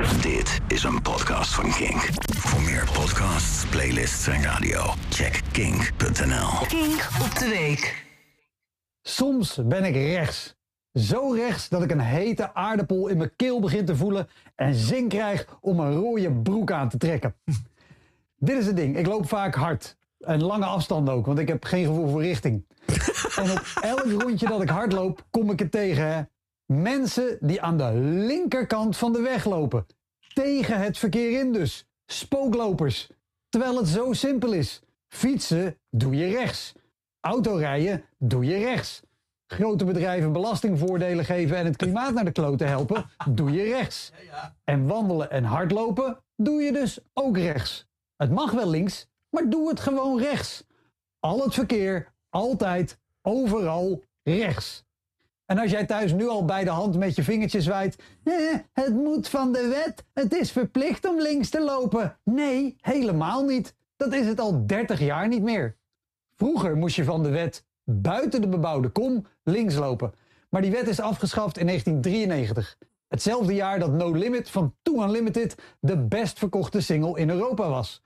Dit 0.00 0.60
is 0.68 0.82
een 0.82 1.02
podcast 1.02 1.54
van 1.54 1.70
Kink. 1.70 2.08
Voor 2.36 2.62
meer 2.62 2.88
podcasts, 2.92 3.66
playlists 3.66 4.26
en 4.26 4.42
radio, 4.42 4.80
check 5.08 5.40
kink.nl. 5.52 6.66
Kink 6.68 7.08
op 7.22 7.38
de 7.38 7.48
week. 7.48 8.06
Soms 9.02 9.60
ben 9.64 9.84
ik 9.84 9.94
rechts. 9.94 10.56
Zo 10.92 11.32
rechts 11.32 11.68
dat 11.68 11.82
ik 11.82 11.90
een 11.90 12.00
hete 12.00 12.54
aardappel 12.54 13.08
in 13.08 13.16
mijn 13.16 13.32
keel 13.36 13.60
begin 13.60 13.84
te 13.84 13.96
voelen 13.96 14.28
en 14.54 14.74
zin 14.74 15.08
krijg 15.08 15.58
om 15.60 15.80
een 15.80 15.94
rode 15.94 16.32
broek 16.32 16.72
aan 16.72 16.88
te 16.88 16.98
trekken. 16.98 17.34
Dit 18.36 18.58
is 18.58 18.66
het 18.66 18.76
ding, 18.76 18.96
ik 18.96 19.06
loop 19.06 19.28
vaak 19.28 19.54
hard. 19.54 19.96
En 20.18 20.42
lange 20.42 20.66
afstanden 20.66 21.14
ook, 21.14 21.26
want 21.26 21.38
ik 21.38 21.48
heb 21.48 21.64
geen 21.64 21.86
gevoel 21.86 22.08
voor 22.08 22.22
richting. 22.22 22.66
En 23.36 23.50
op 23.50 23.72
elk 23.80 24.22
rondje 24.22 24.48
dat 24.48 24.62
ik 24.62 24.68
hard 24.68 24.92
loop, 24.92 25.24
kom 25.30 25.50
ik 25.50 25.58
het 25.58 25.70
tegen. 25.70 26.12
Hè? 26.12 26.22
Mensen 26.72 27.38
die 27.40 27.62
aan 27.62 27.78
de 27.78 27.92
linkerkant 28.26 28.96
van 28.96 29.12
de 29.12 29.20
weg 29.20 29.44
lopen. 29.44 29.86
Tegen 30.34 30.80
het 30.80 30.98
verkeer 30.98 31.40
in 31.40 31.52
dus. 31.52 31.86
Spooklopers. 32.06 33.10
Terwijl 33.48 33.76
het 33.76 33.88
zo 33.88 34.12
simpel 34.12 34.52
is. 34.52 34.82
Fietsen 35.08 35.78
doe 35.88 36.16
je 36.16 36.26
rechts. 36.26 36.72
Autorijden 37.20 38.04
doe 38.18 38.44
je 38.44 38.56
rechts. 38.56 39.02
Grote 39.46 39.84
bedrijven 39.84 40.32
belastingvoordelen 40.32 41.24
geven 41.24 41.56
en 41.56 41.64
het 41.64 41.76
klimaat 41.76 42.14
naar 42.14 42.24
de 42.24 42.32
kloten 42.32 42.68
helpen, 42.68 43.10
doe 43.30 43.52
je 43.52 43.62
rechts. 43.62 44.12
En 44.64 44.86
wandelen 44.86 45.30
en 45.30 45.44
hardlopen 45.44 46.24
doe 46.36 46.62
je 46.62 46.72
dus 46.72 46.98
ook 47.12 47.36
rechts. 47.36 47.86
Het 48.16 48.30
mag 48.30 48.50
wel 48.50 48.68
links, 48.68 49.06
maar 49.30 49.48
doe 49.48 49.68
het 49.68 49.80
gewoon 49.80 50.18
rechts. 50.18 50.64
Al 51.18 51.42
het 51.42 51.54
verkeer, 51.54 52.12
altijd, 52.28 52.98
overal 53.22 54.02
rechts. 54.22 54.84
En 55.50 55.58
als 55.58 55.70
jij 55.70 55.86
thuis 55.86 56.12
nu 56.12 56.28
al 56.28 56.44
bij 56.44 56.64
de 56.64 56.70
hand 56.70 56.98
met 56.98 57.16
je 57.16 57.22
vingertjes 57.22 57.64
zwaait, 57.64 58.02
eh, 58.24 58.34
het 58.72 58.94
moet 58.94 59.28
van 59.28 59.52
de 59.52 59.68
wet, 59.68 60.04
het 60.12 60.34
is 60.34 60.52
verplicht 60.52 61.08
om 61.08 61.20
links 61.20 61.50
te 61.50 61.60
lopen. 61.60 62.16
Nee, 62.24 62.76
helemaal 62.80 63.44
niet. 63.44 63.74
Dat 63.96 64.12
is 64.12 64.26
het 64.26 64.40
al 64.40 64.66
30 64.66 65.00
jaar 65.00 65.28
niet 65.28 65.42
meer. 65.42 65.76
Vroeger 66.36 66.76
moest 66.76 66.96
je 66.96 67.04
van 67.04 67.22
de 67.22 67.28
wet 67.28 67.64
buiten 67.84 68.40
de 68.40 68.48
bebouwde 68.48 68.88
kom 68.88 69.26
links 69.42 69.74
lopen. 69.74 70.12
Maar 70.50 70.62
die 70.62 70.70
wet 70.70 70.88
is 70.88 71.00
afgeschaft 71.00 71.58
in 71.58 71.66
1993. 71.66 72.78
Hetzelfde 73.08 73.54
jaar 73.54 73.78
dat 73.78 73.92
No 73.92 74.10
Limit 74.10 74.50
van 74.50 74.74
Too 74.82 75.02
Unlimited 75.02 75.54
de 75.80 75.96
best 75.98 76.38
verkochte 76.38 76.80
single 76.80 77.18
in 77.18 77.30
Europa 77.30 77.68
was. 77.68 78.02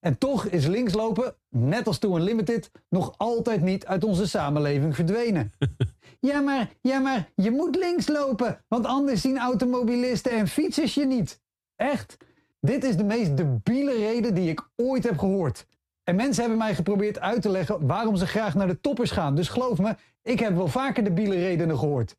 En 0.00 0.18
toch 0.18 0.46
is 0.46 0.66
linkslopen, 0.66 1.34
net 1.48 1.86
als 1.86 1.98
Too 1.98 2.16
Unlimited, 2.16 2.70
nog 2.88 3.14
altijd 3.16 3.62
niet 3.62 3.86
uit 3.86 4.04
onze 4.04 4.28
samenleving 4.28 4.94
verdwenen. 4.94 5.52
ja, 6.26 6.40
maar, 6.40 6.70
ja, 6.80 6.98
maar 6.98 7.28
je 7.34 7.50
moet 7.50 7.76
links 7.76 8.08
lopen, 8.08 8.64
want 8.68 8.86
anders 8.86 9.20
zien 9.20 9.38
automobilisten 9.38 10.32
en 10.32 10.48
fietsers 10.48 10.94
je 10.94 11.06
niet. 11.06 11.40
Echt? 11.76 12.16
Dit 12.60 12.84
is 12.84 12.96
de 12.96 13.04
meest 13.04 13.36
debiele 13.36 13.92
reden 13.92 14.34
die 14.34 14.50
ik 14.50 14.68
ooit 14.76 15.04
heb 15.04 15.18
gehoord. 15.18 15.66
En 16.02 16.16
mensen 16.16 16.40
hebben 16.40 16.58
mij 16.58 16.74
geprobeerd 16.74 17.18
uit 17.18 17.42
te 17.42 17.48
leggen 17.48 17.86
waarom 17.86 18.16
ze 18.16 18.26
graag 18.26 18.54
naar 18.54 18.66
de 18.66 18.80
toppers 18.80 19.10
gaan. 19.10 19.34
Dus 19.34 19.48
geloof 19.48 19.78
me, 19.78 19.96
ik 20.22 20.38
heb 20.40 20.54
wel 20.54 20.68
vaker 20.68 21.04
debiele 21.04 21.34
redenen 21.34 21.78
gehoord. 21.78 22.16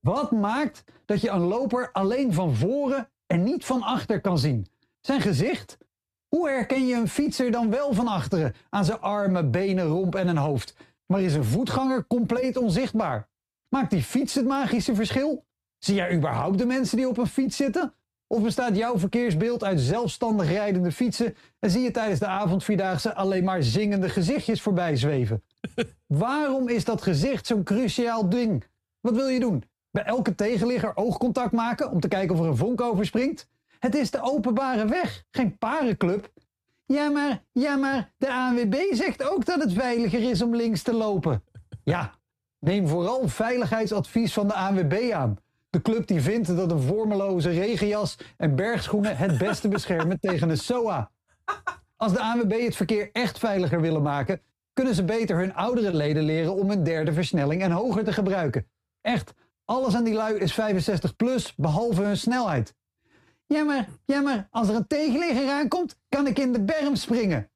Wat 0.00 0.30
maakt 0.30 0.84
dat 1.04 1.20
je 1.20 1.30
een 1.30 1.46
loper 1.46 1.90
alleen 1.92 2.32
van 2.32 2.54
voren 2.54 3.10
en 3.26 3.42
niet 3.42 3.64
van 3.64 3.82
achter 3.82 4.20
kan 4.20 4.38
zien? 4.38 4.66
Zijn 5.00 5.20
gezicht? 5.20 5.78
Hoe 6.28 6.48
herken 6.48 6.86
je 6.86 6.94
een 6.94 7.08
fietser 7.08 7.50
dan 7.50 7.70
wel 7.70 7.92
van 7.92 8.08
achteren? 8.08 8.54
Aan 8.70 8.84
zijn 8.84 9.00
armen, 9.00 9.50
benen, 9.50 9.84
romp 9.84 10.14
en 10.14 10.28
een 10.28 10.36
hoofd. 10.36 10.74
Maar 11.06 11.22
is 11.22 11.34
een 11.34 11.44
voetganger 11.44 12.06
compleet 12.06 12.56
onzichtbaar? 12.56 13.28
Maakt 13.68 13.90
die 13.90 14.02
fiets 14.02 14.34
het 14.34 14.46
magische 14.46 14.94
verschil? 14.94 15.44
Zie 15.78 15.94
jij 15.94 16.14
überhaupt 16.14 16.58
de 16.58 16.66
mensen 16.66 16.96
die 16.96 17.08
op 17.08 17.18
een 17.18 17.26
fiets 17.26 17.56
zitten? 17.56 17.94
Of 18.26 18.42
bestaat 18.42 18.76
jouw 18.76 18.98
verkeersbeeld 18.98 19.64
uit 19.64 19.80
zelfstandig 19.80 20.48
rijdende 20.48 20.92
fietsen 20.92 21.36
en 21.58 21.70
zie 21.70 21.82
je 21.82 21.90
tijdens 21.90 22.20
de 22.20 22.26
avondvierdaagse 22.26 23.14
alleen 23.14 23.44
maar 23.44 23.62
zingende 23.62 24.08
gezichtjes 24.08 24.62
voorbij 24.62 24.96
zweven? 24.96 25.42
Waarom 26.06 26.68
is 26.68 26.84
dat 26.84 27.02
gezicht 27.02 27.46
zo'n 27.46 27.62
cruciaal 27.62 28.28
ding? 28.28 28.64
Wat 29.00 29.14
wil 29.14 29.28
je 29.28 29.40
doen? 29.40 29.64
Bij 29.90 30.04
elke 30.04 30.34
tegenligger 30.34 30.96
oogcontact 30.96 31.52
maken 31.52 31.90
om 31.90 32.00
te 32.00 32.08
kijken 32.08 32.34
of 32.34 32.40
er 32.40 32.48
een 32.48 32.56
vonk 32.56 32.80
overspringt? 32.80 33.48
Het 33.78 33.94
is 33.94 34.10
de 34.10 34.22
openbare 34.22 34.86
weg, 34.86 35.24
geen 35.30 35.58
parenclub. 35.58 36.32
Ja, 36.86 37.08
maar, 37.08 37.42
ja, 37.52 37.76
maar 37.76 38.12
de 38.16 38.32
ANWB 38.32 38.74
zegt 38.90 39.30
ook 39.30 39.44
dat 39.44 39.60
het 39.60 39.72
veiliger 39.72 40.30
is 40.30 40.42
om 40.42 40.56
links 40.56 40.82
te 40.82 40.92
lopen. 40.92 41.42
Ja, 41.84 42.14
neem 42.58 42.88
vooral 42.88 43.28
veiligheidsadvies 43.28 44.32
van 44.32 44.46
de 44.46 44.54
ANWB 44.54 45.10
aan. 45.12 45.36
De 45.70 45.82
club 45.82 46.06
die 46.06 46.20
vindt 46.20 46.56
dat 46.56 46.70
een 46.70 46.80
vormeloze 46.80 47.50
regenjas 47.50 48.18
en 48.36 48.54
bergschoenen 48.54 49.16
het 49.16 49.38
beste 49.38 49.68
beschermen 49.68 50.20
tegen 50.28 50.50
een 50.50 50.58
SOA. 50.58 51.10
Als 51.96 52.12
de 52.12 52.20
ANWB 52.20 52.64
het 52.64 52.76
verkeer 52.76 53.10
echt 53.12 53.38
veiliger 53.38 53.80
willen 53.80 54.02
maken, 54.02 54.40
kunnen 54.72 54.94
ze 54.94 55.04
beter 55.04 55.36
hun 55.36 55.54
oudere 55.54 55.94
leden 55.94 56.22
leren 56.22 56.54
om 56.54 56.70
een 56.70 56.84
derde 56.84 57.12
versnelling 57.12 57.62
en 57.62 57.70
hoger 57.70 58.04
te 58.04 58.12
gebruiken. 58.12 58.66
Echt, 59.00 59.34
alles 59.64 59.94
aan 59.94 60.04
die 60.04 60.14
lui 60.14 60.38
is 60.38 60.54
65 60.54 61.16
plus, 61.16 61.54
behalve 61.54 62.02
hun 62.02 62.16
snelheid. 62.16 62.74
Ja 63.46 63.64
maar, 63.64 63.88
ja 64.04 64.20
maar, 64.20 64.48
als 64.50 64.68
er 64.68 64.74
een 64.74 64.86
tegenligger 64.86 65.50
aankomt, 65.50 65.96
kan 66.08 66.26
ik 66.26 66.38
in 66.38 66.52
de 66.52 66.62
berm 66.62 66.96
springen. 66.96 67.50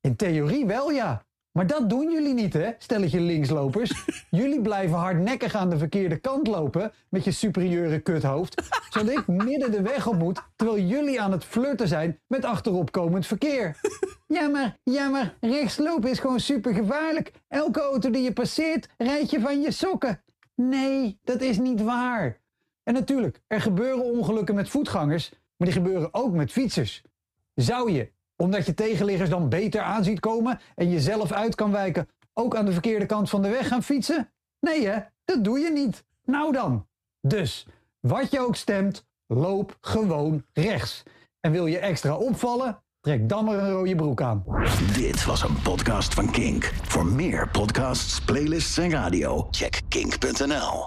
In 0.00 0.16
theorie 0.16 0.66
wel 0.66 0.90
ja, 0.90 1.24
maar 1.52 1.66
dat 1.66 1.90
doen 1.90 2.10
jullie 2.10 2.34
niet, 2.34 2.52
hè, 2.52 2.70
stelletje 2.78 3.20
linkslopers. 3.20 4.04
jullie 4.30 4.60
blijven 4.60 4.96
hardnekkig 4.98 5.54
aan 5.54 5.70
de 5.70 5.78
verkeerde 5.78 6.16
kant 6.16 6.46
lopen 6.46 6.92
met 7.08 7.24
je 7.24 7.30
superieure 7.30 8.00
kuthoofd, 8.00 8.62
zodat 8.90 9.18
ik 9.18 9.26
midden 9.46 9.70
de 9.70 9.82
weg 9.82 10.06
op 10.06 10.18
moet, 10.18 10.42
terwijl 10.56 10.80
jullie 10.80 11.20
aan 11.20 11.32
het 11.32 11.44
flirten 11.44 11.88
zijn 11.88 12.20
met 12.26 12.44
achteropkomend 12.44 13.26
verkeer. 13.26 13.80
ja, 14.38 14.48
maar, 14.48 14.76
ja, 14.82 15.08
maar 15.08 15.36
rechtslopen 15.40 16.10
is 16.10 16.18
gewoon 16.18 16.40
super 16.40 16.74
gevaarlijk. 16.74 17.32
Elke 17.48 17.80
auto 17.80 18.10
die 18.10 18.22
je 18.22 18.32
passeert, 18.32 18.88
rijd 18.98 19.30
je 19.30 19.40
van 19.40 19.60
je 19.60 19.70
sokken. 19.72 20.22
Nee, 20.54 21.18
dat 21.22 21.40
is 21.40 21.58
niet 21.58 21.82
waar. 21.82 22.40
En 22.82 22.94
natuurlijk, 22.94 23.40
er 23.46 23.60
gebeuren 23.60 24.04
ongelukken 24.04 24.54
met 24.54 24.68
voetgangers, 24.68 25.30
maar 25.30 25.68
die 25.68 25.76
gebeuren 25.76 26.14
ook 26.14 26.32
met 26.32 26.52
fietsers. 26.52 27.02
Zou 27.54 27.90
je 27.92 28.12
omdat 28.36 28.66
je 28.66 28.74
tegenliggers 28.74 29.30
dan 29.30 29.48
beter 29.48 29.80
aanziet 29.80 30.20
komen 30.20 30.60
en 30.74 30.90
jezelf 30.90 31.32
uit 31.32 31.54
kan 31.54 31.70
wijken, 31.70 32.08
ook 32.32 32.56
aan 32.56 32.64
de 32.64 32.72
verkeerde 32.72 33.06
kant 33.06 33.30
van 33.30 33.42
de 33.42 33.48
weg 33.48 33.68
gaan 33.68 33.82
fietsen? 33.82 34.32
Nee 34.60 34.86
hè, 34.86 34.98
dat 35.24 35.44
doe 35.44 35.58
je 35.58 35.70
niet. 35.70 36.04
Nou 36.24 36.52
dan. 36.52 36.86
Dus, 37.20 37.66
wat 38.00 38.30
je 38.30 38.40
ook 38.40 38.56
stemt, 38.56 39.06
loop 39.26 39.76
gewoon 39.80 40.44
rechts. 40.52 41.02
En 41.40 41.52
wil 41.52 41.66
je 41.66 41.78
extra 41.78 42.16
opvallen? 42.16 42.82
Trek 43.00 43.28
dan 43.28 43.44
maar 43.44 43.58
een 43.58 43.70
rode 43.70 43.94
broek 43.94 44.20
aan. 44.20 44.44
Dit 44.94 45.24
was 45.24 45.42
een 45.42 45.62
podcast 45.62 46.14
van 46.14 46.30
Kink. 46.30 46.64
Voor 46.82 47.06
meer 47.06 47.48
podcasts, 47.48 48.20
playlists 48.20 48.78
en 48.78 48.90
radio, 48.90 49.48
check 49.50 49.80
kink.nl. 49.88 50.80